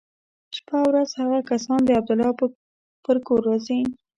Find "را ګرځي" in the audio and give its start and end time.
3.47-3.79